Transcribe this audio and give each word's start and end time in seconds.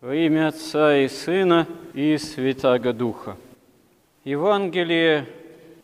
Во 0.00 0.14
имя 0.14 0.48
Отца 0.48 0.96
и 0.96 1.08
Сына 1.08 1.66
и 1.92 2.16
Святаго 2.16 2.94
Духа. 2.94 3.36
Евангелие 4.24 5.26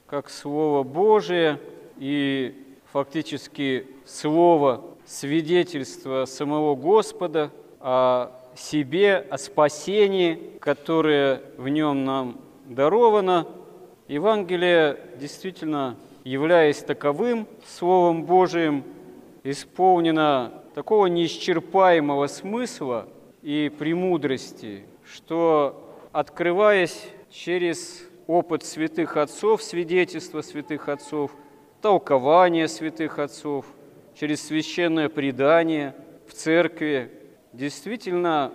как 0.06 0.30
Слово 0.30 0.84
Божие 0.84 1.60
и 1.98 2.54
фактически 2.90 3.86
Слово 4.06 4.82
свидетельство 5.04 6.24
самого 6.24 6.74
Господа 6.76 7.50
о 7.78 8.30
себе, 8.56 9.18
о 9.18 9.36
спасении, 9.36 10.40
которое 10.60 11.42
в 11.58 11.68
нем 11.68 12.06
нам 12.06 12.38
даровано. 12.64 13.46
Евангелие 14.08 14.98
действительно, 15.20 15.94
являясь 16.24 16.78
таковым 16.78 17.46
Словом 17.66 18.24
Божиим, 18.24 18.82
исполнено 19.44 20.54
такого 20.74 21.04
неисчерпаемого 21.04 22.28
смысла 22.28 23.08
и 23.46 23.68
премудрости, 23.68 24.86
что, 25.04 25.88
открываясь 26.10 27.06
через 27.30 28.02
опыт 28.26 28.64
святых 28.64 29.16
отцов, 29.16 29.62
свидетельство 29.62 30.40
святых 30.40 30.88
отцов, 30.88 31.30
толкование 31.80 32.66
святых 32.66 33.20
отцов, 33.20 33.64
через 34.16 34.44
священное 34.44 35.08
предание 35.08 35.94
в 36.26 36.32
церкви, 36.32 37.12
действительно 37.52 38.50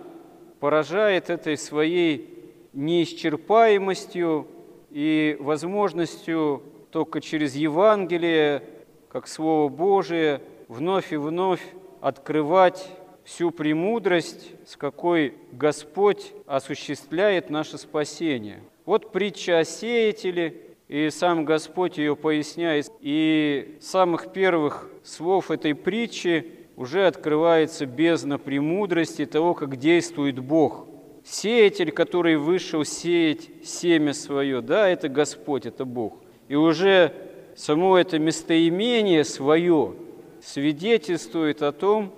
поражает 0.60 1.30
этой 1.30 1.56
своей 1.56 2.52
неисчерпаемостью 2.74 4.46
и 4.90 5.38
возможностью 5.40 6.62
только 6.90 7.22
через 7.22 7.54
Евангелие, 7.54 8.62
как 9.08 9.26
Слово 9.26 9.70
Божие, 9.70 10.42
вновь 10.68 11.14
и 11.14 11.16
вновь 11.16 11.62
открывать 12.02 12.90
всю 13.24 13.50
премудрость, 13.50 14.50
с 14.66 14.76
какой 14.76 15.34
Господь 15.52 16.32
осуществляет 16.46 17.50
наше 17.50 17.78
спасение. 17.78 18.60
Вот 18.84 19.12
притча 19.12 19.58
о 19.58 19.64
сеятеле, 19.64 20.56
и 20.88 21.08
сам 21.10 21.44
Господь 21.44 21.98
ее 21.98 22.16
поясняет. 22.16 22.90
И 23.00 23.78
с 23.80 23.86
самых 23.86 24.32
первых 24.32 24.90
слов 25.02 25.50
этой 25.50 25.74
притчи 25.74 26.46
уже 26.76 27.06
открывается 27.06 27.86
бездна 27.86 28.38
премудрости 28.38 29.24
того, 29.24 29.54
как 29.54 29.76
действует 29.76 30.38
Бог. 30.38 30.86
Сеятель, 31.24 31.92
который 31.92 32.36
вышел 32.36 32.84
сеять 32.84 33.48
семя 33.64 34.12
свое, 34.12 34.60
да, 34.60 34.88
это 34.88 35.08
Господь, 35.08 35.66
это 35.66 35.84
Бог. 35.84 36.14
И 36.48 36.56
уже 36.56 37.14
само 37.54 37.96
это 37.96 38.18
местоимение 38.18 39.24
свое 39.24 39.94
свидетельствует 40.42 41.62
о 41.62 41.70
том, 41.70 42.12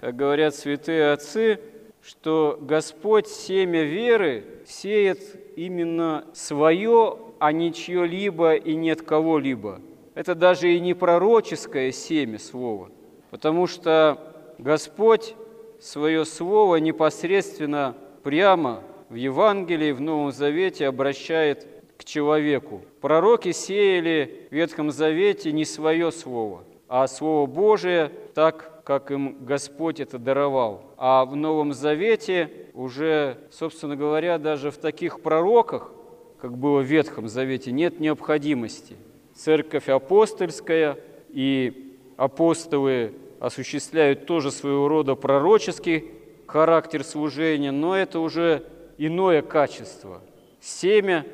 как 0.00 0.16
говорят 0.16 0.54
святые 0.54 1.12
отцы, 1.12 1.60
что 2.02 2.58
Господь 2.60 3.26
семя 3.26 3.82
веры 3.82 4.44
сеет 4.66 5.20
именно 5.56 6.24
свое, 6.32 7.18
а 7.38 7.52
не 7.52 7.72
чье-либо 7.72 8.54
и 8.54 8.74
нет 8.74 9.02
кого-либо. 9.02 9.80
Это 10.14 10.34
даже 10.34 10.72
и 10.72 10.80
не 10.80 10.94
пророческое 10.94 11.92
семя 11.92 12.38
слова, 12.38 12.90
потому 13.30 13.66
что 13.66 14.54
Господь 14.58 15.34
свое 15.80 16.24
слово 16.24 16.76
непосредственно 16.76 17.94
прямо 18.22 18.82
в 19.08 19.14
Евангелии, 19.14 19.92
в 19.92 20.00
Новом 20.00 20.32
Завете 20.32 20.86
обращает 20.86 21.66
к 21.96 22.04
человеку. 22.04 22.82
Пророки 23.00 23.52
сеяли 23.52 24.46
в 24.50 24.54
Ветхом 24.54 24.90
Завете 24.90 25.52
не 25.52 25.64
свое 25.64 26.12
слово, 26.12 26.64
а 26.88 27.06
Слово 27.06 27.46
Божие 27.46 28.10
так, 28.34 28.77
как 28.88 29.10
им 29.10 29.44
Господь 29.44 30.00
это 30.00 30.18
даровал. 30.18 30.94
А 30.96 31.26
в 31.26 31.36
Новом 31.36 31.74
Завете 31.74 32.50
уже, 32.72 33.36
собственно 33.50 33.96
говоря, 33.96 34.38
даже 34.38 34.70
в 34.70 34.78
таких 34.78 35.20
пророках, 35.20 35.92
как 36.40 36.56
было 36.56 36.80
в 36.80 36.84
Ветхом 36.84 37.28
Завете, 37.28 37.70
нет 37.70 38.00
необходимости. 38.00 38.96
Церковь 39.34 39.90
апостольская 39.90 40.96
и 41.28 41.98
апостолы 42.16 43.12
осуществляют 43.40 44.24
тоже 44.24 44.50
своего 44.50 44.88
рода 44.88 45.16
пророческий 45.16 46.06
характер 46.46 47.04
служения, 47.04 47.72
но 47.72 47.94
это 47.94 48.20
уже 48.20 48.64
иное 48.96 49.42
качество. 49.42 50.22
Семя 50.62 51.26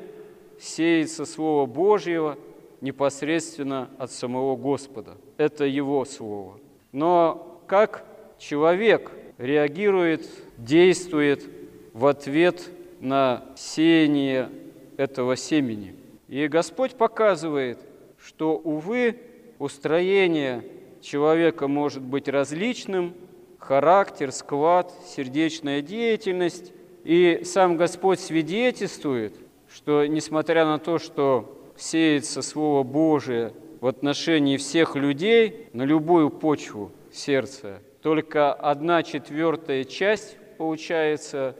сеется 0.59 1.25
Слово 1.25 1.67
Божьего 1.67 2.37
непосредственно 2.81 3.89
от 3.97 4.11
самого 4.11 4.57
Господа. 4.57 5.15
Это 5.37 5.63
Его 5.63 6.03
Слово. 6.03 6.59
Но 6.95 7.59
как 7.67 8.05
человек 8.37 9.11
реагирует, 9.37 10.29
действует 10.57 11.43
в 11.91 12.05
ответ 12.05 12.69
на 13.01 13.43
сеяние 13.57 14.49
этого 14.95 15.35
семени. 15.35 15.93
И 16.29 16.47
Господь 16.47 16.93
показывает, 16.93 17.79
что, 18.17 18.55
увы, 18.55 19.19
устроение 19.59 20.63
человека 21.01 21.67
может 21.67 22.01
быть 22.01 22.29
различным, 22.29 23.13
характер, 23.59 24.31
склад, 24.31 24.93
сердечная 25.05 25.81
деятельность. 25.81 26.71
И 27.03 27.41
сам 27.43 27.75
Господь 27.75 28.21
свидетельствует, 28.21 29.35
что 29.67 30.05
несмотря 30.05 30.63
на 30.63 30.79
то, 30.79 30.97
что 30.97 31.61
сеется 31.75 32.41
Слово 32.41 32.83
Божие– 32.83 33.51
в 33.85 33.87
отношении 33.87 34.57
всех 34.57 34.95
людей 34.95 35.67
на 35.73 35.83
любую 35.83 36.31
почву 36.31 36.91
сердца. 37.13 37.83
Только 38.01 38.51
одна 38.51 39.03
четвертая 39.03 39.83
часть, 39.83 40.37
получается, 40.57 41.55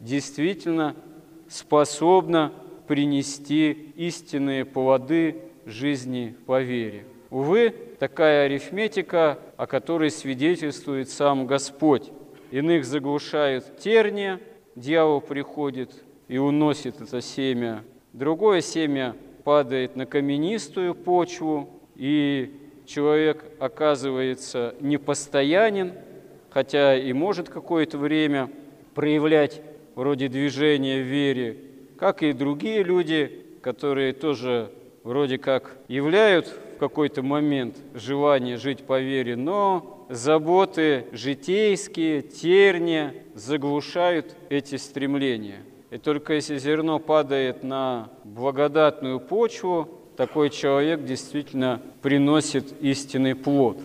действительно 0.00 0.96
способна 1.48 2.52
принести 2.88 3.92
истинные 3.94 4.64
плоды 4.64 5.42
жизни 5.64 6.34
по 6.44 6.60
вере. 6.60 7.04
Увы, 7.30 7.72
такая 8.00 8.46
арифметика, 8.46 9.38
о 9.56 9.68
которой 9.68 10.10
свидетельствует 10.10 11.08
сам 11.08 11.46
Господь. 11.46 12.10
Иных 12.50 12.84
заглушают 12.84 13.78
терния, 13.78 14.40
дьявол 14.74 15.20
приходит 15.20 15.92
и 16.26 16.36
уносит 16.36 17.00
это 17.00 17.20
семя. 17.20 17.84
Другое 18.12 18.60
семя 18.60 19.14
падает 19.44 19.96
на 19.96 20.06
каменистую 20.06 20.94
почву, 20.94 21.68
и 21.96 22.52
человек 22.86 23.44
оказывается 23.58 24.74
непостоянен, 24.80 25.92
хотя 26.50 26.96
и 26.96 27.12
может 27.12 27.48
какое-то 27.48 27.98
время 27.98 28.50
проявлять 28.94 29.62
вроде 29.94 30.28
движения 30.28 31.02
в 31.02 31.06
вере, 31.06 31.58
как 31.98 32.22
и 32.22 32.32
другие 32.32 32.82
люди, 32.82 33.44
которые 33.62 34.12
тоже 34.12 34.70
вроде 35.04 35.38
как 35.38 35.76
являют 35.88 36.46
в 36.46 36.78
какой-то 36.78 37.22
момент 37.22 37.76
желание 37.94 38.56
жить 38.56 38.84
по 38.84 39.00
вере, 39.00 39.36
но 39.36 40.06
заботы 40.08 41.06
житейские, 41.12 42.22
терния 42.22 43.14
заглушают 43.34 44.34
эти 44.48 44.76
стремления. 44.76 45.58
И 45.90 45.98
только 45.98 46.34
если 46.34 46.56
зерно 46.56 47.00
падает 47.00 47.64
на 47.64 48.10
благодатную 48.22 49.18
почву, 49.18 49.88
такой 50.16 50.50
человек 50.50 51.04
действительно 51.04 51.82
приносит 52.00 52.80
истинный 52.80 53.34
плод. 53.34 53.78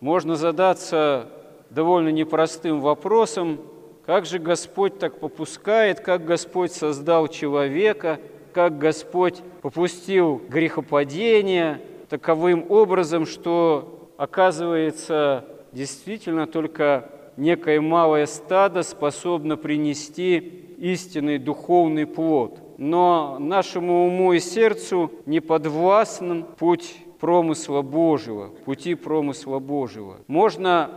Можно 0.00 0.36
задаться 0.36 1.28
довольно 1.68 2.08
непростым 2.08 2.80
вопросом, 2.80 3.60
как 4.06 4.24
же 4.24 4.38
Господь 4.38 4.98
так 4.98 5.18
попускает, 5.18 6.00
как 6.00 6.24
Господь 6.24 6.72
создал 6.72 7.28
человека, 7.28 8.20
как 8.54 8.78
Господь 8.78 9.40
попустил 9.60 10.40
грехопадение 10.48 11.80
таковым 12.08 12.70
образом, 12.70 13.26
что 13.26 14.10
оказывается 14.16 15.44
действительно 15.72 16.46
только 16.46 17.10
некое 17.36 17.80
малое 17.80 18.26
стадо 18.26 18.82
способно 18.82 19.56
принести 19.56 20.63
истинный 20.78 21.38
духовный 21.38 22.06
плод. 22.06 22.60
Но 22.78 23.38
нашему 23.38 24.06
уму 24.06 24.32
и 24.32 24.40
сердцу 24.40 25.12
не 25.26 25.40
подвластен 25.40 26.44
путь 26.44 26.96
промысла 27.20 27.82
Божьего, 27.82 28.48
пути 28.48 28.94
промысла 28.94 29.58
Божьего. 29.58 30.20
Можно, 30.26 30.90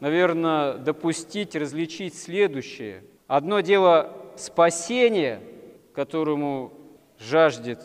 наверное, 0.00 0.74
допустить, 0.74 1.54
различить 1.54 2.14
следующее. 2.14 3.04
Одно 3.26 3.60
дело 3.60 4.12
спасение, 4.36 5.40
которому 5.94 6.72
жаждет, 7.18 7.80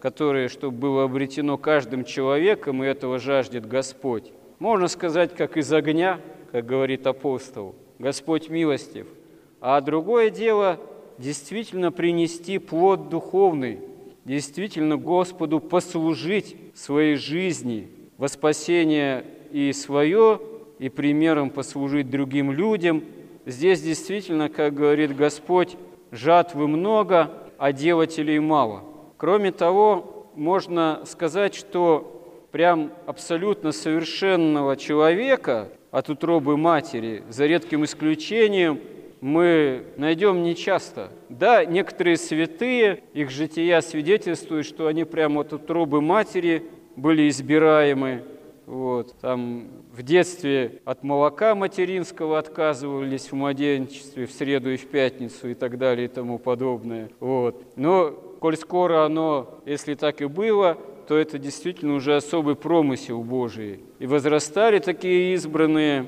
которое, 0.00 0.48
чтобы 0.48 0.76
было 0.76 1.04
обретено 1.04 1.58
каждым 1.58 2.04
человеком, 2.04 2.82
и 2.82 2.86
этого 2.86 3.18
жаждет 3.18 3.66
Господь. 3.66 4.32
Можно 4.58 4.88
сказать, 4.88 5.34
как 5.34 5.56
из 5.56 5.72
огня, 5.72 6.20
как 6.50 6.66
говорит 6.66 7.06
апостол, 7.06 7.74
Господь 7.98 8.48
милостив– 8.48 9.06
а 9.60 9.80
другое 9.80 10.30
дело 10.30 10.78
действительно 11.18 11.92
принести 11.92 12.58
плод 12.58 13.08
духовный, 13.08 13.80
действительно 14.24 14.96
Господу 14.96 15.60
послужить 15.60 16.56
своей 16.74 17.16
жизни 17.16 17.88
во 18.16 18.28
спасение 18.28 19.24
и 19.52 19.72
свое, 19.72 20.40
и 20.78 20.88
примером 20.88 21.50
послужить 21.50 22.10
другим 22.10 22.52
людям, 22.52 23.04
здесь 23.44 23.82
действительно, 23.82 24.48
как 24.48 24.74
говорит 24.74 25.14
Господь, 25.14 25.76
жатвы 26.10 26.66
много, 26.68 27.30
а 27.58 27.72
делателей 27.72 28.38
мало. 28.38 28.82
Кроме 29.18 29.52
того, 29.52 30.28
можно 30.34 31.02
сказать, 31.04 31.54
что 31.54 32.46
прям 32.50 32.92
абсолютно 33.06 33.72
совершенного 33.72 34.76
человека 34.76 35.68
от 35.90 36.08
утробы 36.08 36.56
матери, 36.56 37.22
за 37.28 37.46
редким 37.46 37.84
исключением, 37.84 38.80
мы 39.20 39.84
найдем 39.96 40.42
нечасто. 40.42 41.10
Да, 41.28 41.64
некоторые 41.64 42.16
святые, 42.16 43.02
их 43.12 43.30
жития 43.30 43.80
свидетельствуют, 43.80 44.66
что 44.66 44.86
они 44.86 45.04
прямо 45.04 45.42
от 45.42 45.52
утробы 45.52 46.00
матери 46.00 46.64
были 46.96 47.28
избираемы. 47.28 48.24
Вот, 48.66 49.16
там 49.20 49.68
в 49.92 50.02
детстве 50.02 50.80
от 50.84 51.02
молока 51.02 51.56
материнского 51.56 52.38
отказывались 52.38 53.32
в 53.32 53.34
младенчестве, 53.34 54.26
в 54.26 54.32
среду 54.32 54.70
и 54.70 54.76
в 54.76 54.86
пятницу 54.86 55.48
и 55.48 55.54
так 55.54 55.76
далее 55.76 56.04
и 56.04 56.08
тому 56.08 56.38
подобное. 56.38 57.10
Вот. 57.18 57.64
Но 57.74 58.10
коль 58.38 58.56
скоро 58.56 59.04
оно, 59.04 59.60
если 59.66 59.94
так 59.94 60.22
и 60.22 60.26
было, 60.26 60.78
то 61.08 61.16
это 61.16 61.38
действительно 61.38 61.94
уже 61.94 62.14
особый 62.14 62.54
промысел 62.54 63.24
Божий. 63.24 63.80
И 63.98 64.06
возрастали 64.06 64.78
такие 64.78 65.34
избранные 65.34 66.06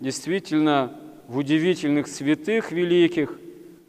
действительно 0.00 0.98
в 1.28 1.36
удивительных 1.36 2.08
святых 2.08 2.72
великих, 2.72 3.38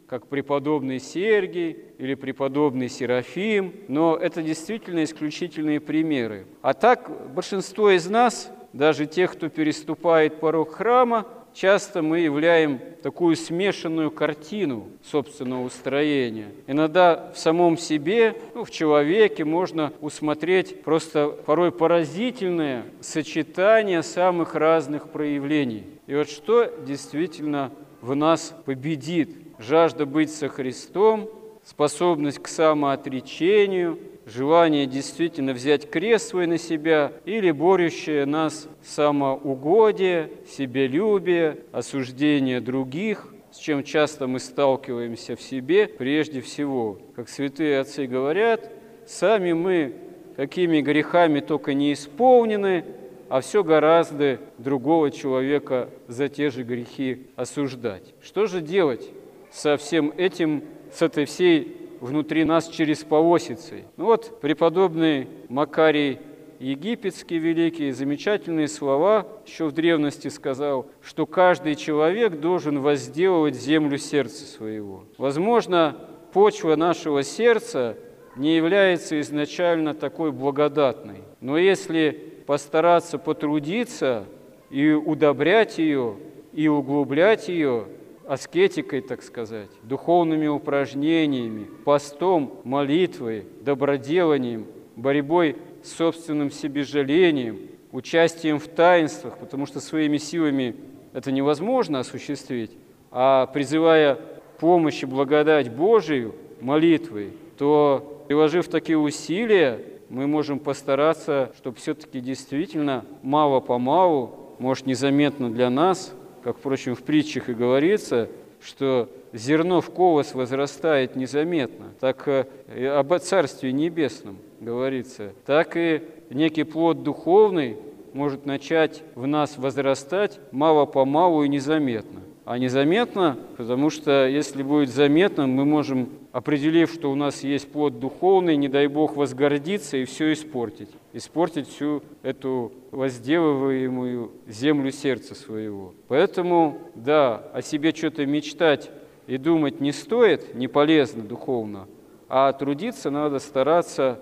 как 0.06 0.26
преподобный 0.26 1.00
Сергий 1.00 1.78
или 1.98 2.14
преподобный 2.14 2.88
Серафим, 2.88 3.72
но 3.88 4.16
это 4.16 4.42
действительно 4.42 5.02
исключительные 5.02 5.80
примеры. 5.80 6.46
А 6.60 6.74
так 6.74 7.32
большинство 7.32 7.90
из 7.90 8.08
нас, 8.08 8.52
даже 8.74 9.06
тех, 9.06 9.32
кто 9.32 9.48
переступает 9.48 10.38
порог 10.38 10.74
храма, 10.74 11.26
часто 11.54 12.02
мы 12.02 12.20
являем 12.20 12.80
такую 13.02 13.36
смешанную 13.36 14.10
картину 14.10 14.88
собственного 15.04 15.64
устроения. 15.64 16.48
Иногда 16.66 17.32
в 17.34 17.38
самом 17.38 17.76
себе, 17.78 18.36
ну, 18.54 18.64
в 18.64 18.70
человеке 18.70 19.44
можно 19.44 19.92
усмотреть 20.00 20.82
просто 20.82 21.28
порой 21.28 21.72
поразительное 21.72 22.84
сочетание 23.00 24.02
самых 24.02 24.54
разных 24.54 25.08
проявлений. 25.10 25.84
И 26.06 26.14
вот 26.14 26.28
что 26.28 26.66
действительно 26.86 27.72
в 28.00 28.14
нас 28.14 28.54
победит? 28.64 29.36
Жажда 29.58 30.06
быть 30.06 30.32
со 30.32 30.48
Христом, 30.48 31.28
способность 31.64 32.38
к 32.38 32.48
самоотречению– 32.48 33.98
желание 34.26 34.86
действительно 34.86 35.52
взять 35.52 35.90
крест 35.90 36.28
свой 36.28 36.46
на 36.46 36.58
себя 36.58 37.12
или 37.24 37.50
борющее 37.50 38.26
нас 38.26 38.68
самоугодие, 38.82 40.30
себелюбие, 40.48 41.58
осуждение 41.72 42.60
других, 42.60 43.32
с 43.50 43.58
чем 43.58 43.82
часто 43.82 44.26
мы 44.26 44.38
сталкиваемся 44.38 45.36
в 45.36 45.42
себе 45.42 45.88
прежде 45.88 46.40
всего. 46.40 46.98
Как 47.16 47.28
святые 47.28 47.80
отцы 47.80 48.06
говорят, 48.06 48.70
сами 49.06 49.52
мы 49.52 49.94
какими 50.36 50.80
грехами 50.80 51.40
только 51.40 51.74
не 51.74 51.92
исполнены, 51.92 52.84
а 53.28 53.40
все 53.40 53.62
гораздо 53.62 54.38
другого 54.58 55.10
человека 55.10 55.90
за 56.08 56.28
те 56.28 56.50
же 56.50 56.62
грехи 56.62 57.26
осуждать. 57.36 58.14
Что 58.22 58.46
же 58.46 58.60
делать 58.60 59.10
со 59.50 59.76
всем 59.76 60.12
этим, 60.16 60.64
с 60.92 61.02
этой 61.02 61.26
всей 61.26 61.89
внутри 62.00 62.44
нас 62.44 62.68
через 62.68 63.04
полосицы. 63.04 63.84
Ну 63.96 64.06
вот 64.06 64.40
преподобный 64.40 65.28
Макарий 65.48 66.18
Египетский 66.58 67.38
великий 67.38 67.90
замечательные 67.90 68.68
слова 68.68 69.26
еще 69.46 69.66
в 69.66 69.72
древности 69.72 70.28
сказал, 70.28 70.86
что 71.02 71.24
каждый 71.24 71.74
человек 71.74 72.38
должен 72.38 72.80
возделывать 72.80 73.54
землю 73.54 73.96
сердца 73.96 74.44
своего. 74.44 75.04
Возможно, 75.16 75.96
почва 76.34 76.76
нашего 76.76 77.22
сердца 77.22 77.96
не 78.36 78.56
является 78.56 79.18
изначально 79.20 79.94
такой 79.94 80.32
благодатной, 80.32 81.22
но 81.40 81.56
если 81.56 82.10
постараться 82.46 83.16
потрудиться 83.16 84.26
и 84.68 84.90
удобрять 84.90 85.78
ее, 85.78 86.16
и 86.52 86.68
углублять 86.68 87.48
ее, 87.48 87.86
аскетикой, 88.30 89.00
так 89.00 89.24
сказать, 89.24 89.70
духовными 89.82 90.46
упражнениями, 90.46 91.64
постом, 91.84 92.60
молитвой, 92.62 93.44
доброделанием, 93.62 94.66
борьбой 94.94 95.56
с 95.82 95.90
собственным 95.94 96.52
себежалением, 96.52 97.58
участием 97.90 98.60
в 98.60 98.68
таинствах, 98.68 99.36
потому 99.38 99.66
что 99.66 99.80
своими 99.80 100.16
силами 100.16 100.76
это 101.12 101.32
невозможно 101.32 101.98
осуществить, 101.98 102.70
а 103.10 103.46
призывая 103.46 104.16
помощь 104.60 105.02
и 105.02 105.06
благодать 105.06 105.68
Божию 105.68 106.36
молитвой, 106.60 107.32
то, 107.58 108.24
приложив 108.28 108.68
такие 108.68 108.96
усилия, 108.96 109.80
мы 110.08 110.28
можем 110.28 110.60
постараться, 110.60 111.50
чтобы 111.56 111.78
все-таки 111.78 112.20
действительно 112.20 113.04
мало-помалу, 113.22 114.54
может, 114.60 114.86
незаметно 114.86 115.50
для 115.50 115.68
нас, 115.68 116.14
как, 116.42 116.58
впрочем, 116.58 116.94
в 116.94 117.02
притчах 117.02 117.48
и 117.48 117.54
говорится, 117.54 118.28
что 118.62 119.08
зерно 119.32 119.80
в 119.80 119.90
колос 119.90 120.34
возрастает 120.34 121.16
незаметно, 121.16 121.86
так 121.98 122.46
и 122.74 122.84
об 122.84 123.16
Царстве 123.18 123.72
Небесном 123.72 124.38
говорится, 124.60 125.32
так 125.46 125.76
и 125.76 126.02
некий 126.30 126.64
плод 126.64 127.02
духовный 127.02 127.78
может 128.12 128.46
начать 128.46 129.02
в 129.14 129.26
нас 129.26 129.56
возрастать 129.56 130.40
мало-помалу 130.50 131.44
и 131.44 131.48
незаметно. 131.48 132.20
А 132.44 132.58
незаметно, 132.58 133.38
потому 133.56 133.90
что 133.90 134.26
если 134.26 134.62
будет 134.62 134.90
заметно, 134.90 135.46
мы 135.46 135.64
можем, 135.64 136.08
определив, 136.32 136.92
что 136.92 137.10
у 137.10 137.14
нас 137.14 137.42
есть 137.42 137.70
плод 137.70 137.98
духовный, 137.98 138.56
не 138.56 138.68
дай 138.68 138.86
Бог 138.86 139.16
возгордиться 139.16 139.96
и 139.96 140.04
все 140.04 140.32
испортить. 140.32 140.90
Испортить 141.12 141.68
всю 141.68 142.02
эту 142.22 142.72
возделываемую 142.90 144.30
землю 144.46 144.92
сердца 144.92 145.34
своего. 145.34 145.92
Поэтому, 146.08 146.78
да, 146.94 147.36
о 147.52 147.62
себе 147.62 147.92
что-то 147.92 148.26
мечтать 148.26 148.90
и 149.26 149.36
думать 149.36 149.80
не 149.80 149.92
стоит, 149.92 150.54
не 150.54 150.68
полезно 150.68 151.22
духовно, 151.22 151.86
а 152.28 152.52
трудиться 152.52 153.10
надо 153.10 153.38
стараться 153.38 154.20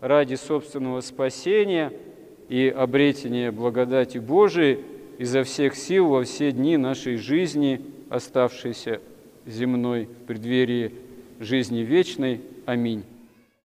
ради 0.00 0.36
собственного 0.36 1.00
спасения 1.00 1.92
и 2.48 2.68
обретения 2.68 3.50
благодати 3.50 4.18
Божией, 4.18 4.84
изо 5.18 5.42
всех 5.42 5.74
сил 5.74 6.08
во 6.08 6.22
все 6.22 6.52
дни 6.52 6.76
нашей 6.76 7.16
жизни, 7.16 7.80
оставшейся 8.08 9.00
земной 9.44 10.04
в 10.04 10.26
преддверии 10.26 10.92
жизни 11.38 11.80
вечной. 11.80 12.40
Аминь. 12.66 13.04